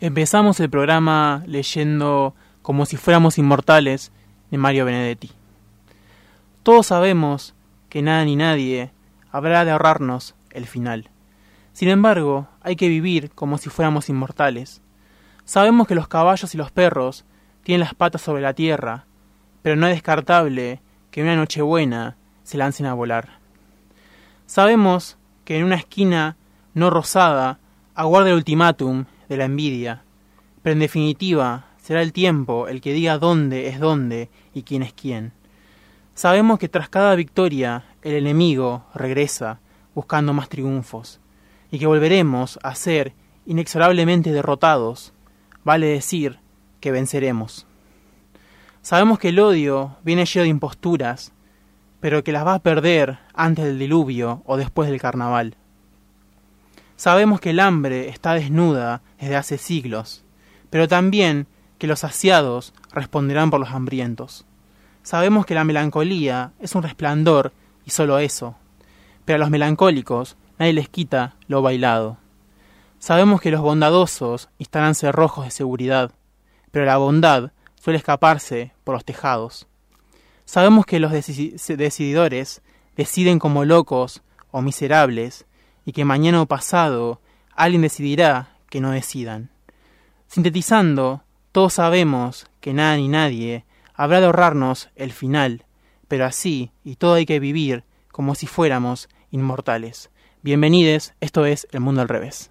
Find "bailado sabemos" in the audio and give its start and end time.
71.62-73.40